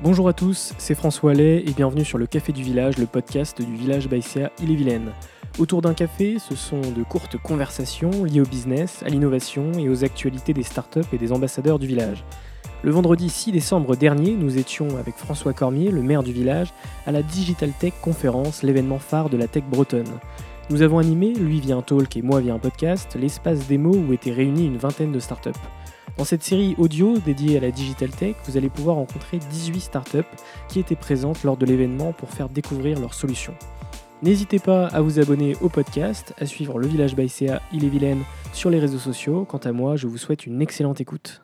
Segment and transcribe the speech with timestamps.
[0.00, 3.60] Bonjour à tous, c'est François Allais et bienvenue sur le Café du Village, le podcast
[3.60, 5.10] du village Baïséa Ille-et-Vilaine.
[5.58, 10.04] Autour d'un café, ce sont de courtes conversations liées au business, à l'innovation et aux
[10.04, 12.22] actualités des startups et des ambassadeurs du village.
[12.84, 16.72] Le vendredi 6 décembre dernier, nous étions avec François Cormier, le maire du village,
[17.04, 20.20] à la Digital Tech Conférence, l'événement phare de la tech bretonne.
[20.70, 24.12] Nous avons animé, lui via un talk et moi via un podcast, l'espace démo où
[24.12, 25.50] étaient réunies une vingtaine de startups.
[26.16, 30.18] Dans cette série audio dédiée à la Digital Tech, vous allez pouvoir rencontrer 18 startups
[30.68, 33.54] qui étaient présentes lors de l'événement pour faire découvrir leurs solutions.
[34.22, 38.68] N'hésitez pas à vous abonner au podcast, à suivre le Village by CA Ille-et-Vilaine sur
[38.68, 39.44] les réseaux sociaux.
[39.44, 41.42] Quant à moi, je vous souhaite une excellente écoute.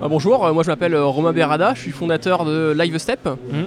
[0.00, 3.26] Ah, bonjour, euh, moi je m'appelle euh, Romain Berada, je suis fondateur de LiveStep.
[3.26, 3.62] Mmh.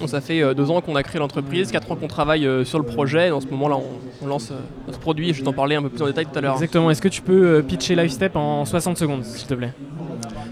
[0.00, 2.64] Donc, ça fait euh, deux ans qu'on a créé l'entreprise, quatre ans qu'on travaille euh,
[2.64, 3.28] sur le projet.
[3.28, 4.56] Et en ce moment-là, on, on lance euh,
[4.86, 5.32] notre produit.
[5.32, 6.54] Je vais t'en parler un peu plus en détail tout à l'heure.
[6.54, 9.72] Exactement, est-ce que tu peux pitcher LiveStep en 60 secondes, s'il te plaît?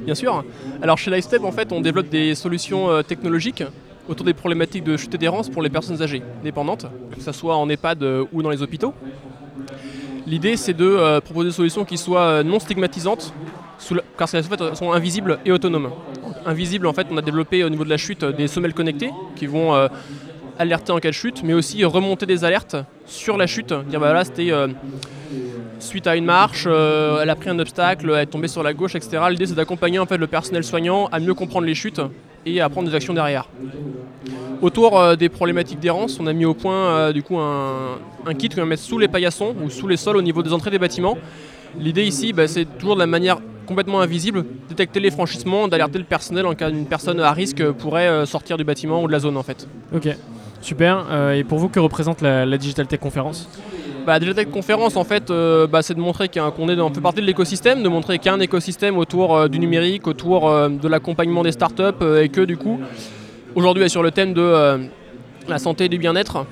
[0.04, 0.44] Bien sûr.
[0.82, 3.62] Alors chez LiveStep, en fait, on développe des solutions technologiques
[4.08, 7.56] autour des problématiques de chute et d'errance pour les personnes âgées dépendantes, que ce soit
[7.56, 8.92] en EHPAD ou dans les hôpitaux.
[10.26, 13.32] L'idée, c'est de euh, proposer des solutions qui soient non stigmatisantes,
[13.78, 15.90] sous la- car elles sont invisibles et autonomes.
[16.46, 19.10] Invisibles, en fait, on a développé au niveau de la chute euh, des semelles connectées
[19.34, 19.88] qui vont euh,
[20.58, 23.72] alerter en cas de chute, mais aussi remonter des alertes sur la chute.
[23.88, 24.68] Dire, bah c'était euh,
[25.78, 28.94] suite à une marche, elle a pris un obstacle, elle est tombée sur la gauche,
[28.94, 29.22] etc.
[29.30, 32.00] L'idée, c'est d'accompagner en le personnel soignant à mieux comprendre les chutes
[32.46, 33.48] et à prendre des actions derrière.
[34.62, 37.10] Autour des problématiques d'errance, on a mis au point
[38.26, 40.52] un kit qu'on va mettre sous les paillassons ou sous les sols au niveau des
[40.52, 41.18] entrées des bâtiments.
[41.78, 46.04] L'idée ici, bah, c'est toujours de la manière complètement invisible, détecter les franchissements, d'alerter le
[46.04, 49.18] personnel en cas d'une personne à risque pourrait euh, sortir du bâtiment ou de la
[49.18, 49.66] zone en fait.
[49.94, 50.08] Ok,
[50.60, 51.06] super.
[51.10, 53.48] Euh, et pour vous, que représente la, la Digital Tech Conférence
[54.06, 57.00] Bah, déjà Tech Conférence, en fait, euh, bah, c'est de montrer qu'on est dans- fait
[57.00, 60.50] partie de l'écosystème, de montrer qu'il y a un écosystème autour euh, du numérique, autour
[60.68, 62.78] de l'accompagnement des startups et que du coup,
[63.54, 64.88] aujourd'hui, est sur le thème de
[65.48, 66.46] la santé et du bien-être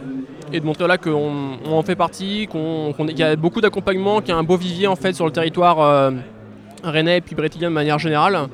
[0.54, 1.32] et de montrer là qu'on
[1.64, 4.86] on en fait partie, qu'il y a beaucoup d'accompagnement, qu'il y a un beau vivier
[4.86, 6.12] en fait sur le territoire
[6.82, 8.48] rennais et puis brétilien de manière générale.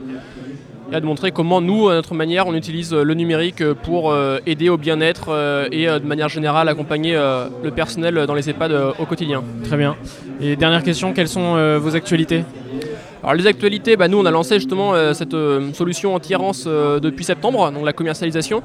[0.90, 3.74] Et à de montrer comment nous, à notre manière, on utilise euh, le numérique euh,
[3.74, 8.72] pour euh, aider au bien-être et de manière générale accompagner le personnel dans les EHPAD
[8.98, 9.42] au quotidien.
[9.64, 9.96] Très bien.
[10.40, 12.44] Et dernière question, quelles sont vos actualités?
[13.22, 15.34] Alors les actualités, bah, nous on a lancé justement cette
[15.74, 18.62] solution anti-errance depuis septembre, donc la commercialisation.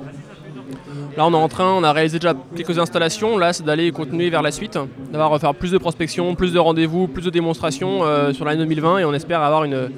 [1.16, 4.30] Là on est en train, on a réalisé déjà quelques installations, là c'est d'aller continuer
[4.32, 4.78] vers la suite,
[5.12, 8.98] d'avoir faire plus de prospection, plus de rendez-vous, plus de démonstrations euh, sur l'année 2020
[9.00, 9.92] et on espère avoir une,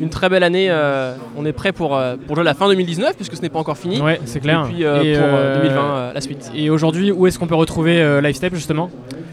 [0.00, 0.68] une très belle année.
[0.70, 3.78] euh, on est prêt pour, euh, pour la fin 2019 puisque ce n'est pas encore
[3.78, 4.00] fini.
[4.00, 4.64] Ouais, c'est clair.
[4.70, 6.52] Et puis euh, Et, pour euh, euh, 2020 euh, la suite.
[6.54, 8.90] Et aujourd'hui, où est-ce qu'on peut retrouver euh, LiveStep justement?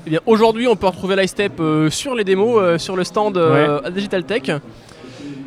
[0.08, 3.38] Eh bien, aujourd'hui, on peut retrouver LiveStep euh, sur les démos, euh, sur le stand
[3.38, 4.44] euh, à Digital Tech.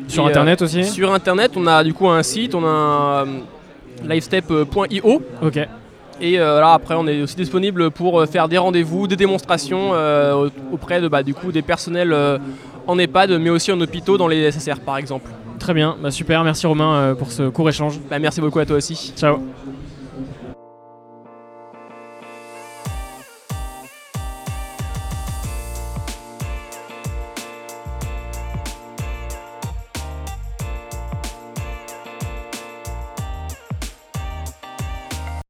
[0.07, 0.85] Sur Et, euh, internet aussi?
[0.85, 3.25] Sur internet, on a du coup un site, on a euh,
[4.07, 5.21] livestep.io.
[5.41, 5.59] Ok,
[6.21, 9.89] Et euh, là, après, on est aussi disponible pour euh, faire des rendez-vous, des démonstrations
[9.93, 12.15] euh, au- auprès de, bah, du coup, des personnels
[12.87, 15.29] en EHPAD, mais aussi en hôpitaux, dans les SSR par exemple.
[15.59, 15.95] très bien.
[16.01, 17.99] Bah, super, merci Romain pour ce court échange.
[18.09, 19.13] Bah, merci beaucoup à toi aussi.
[19.17, 19.39] Ciao.